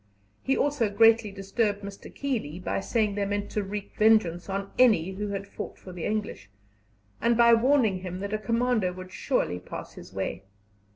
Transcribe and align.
He 0.41 0.57
also 0.57 0.89
greatly 0.89 1.31
disturbed 1.31 1.83
Mr. 1.83 2.11
Keeley 2.11 2.57
by 2.57 2.79
saying 2.79 3.13
they 3.13 3.25
meant 3.25 3.51
to 3.51 3.61
wreak 3.61 3.91
vengeance 3.99 4.49
on 4.49 4.71
any 4.79 5.11
who 5.11 5.27
had 5.27 5.47
fought 5.47 5.77
for 5.77 5.93
the 5.93 6.05
English, 6.05 6.49
and 7.21 7.37
by 7.37 7.53
warning 7.53 7.99
him 7.99 8.19
that 8.21 8.33
a 8.33 8.39
commando 8.39 8.93
would 8.93 9.11
surely 9.11 9.59
pass 9.59 9.93
his 9.93 10.11
way. 10.11 10.41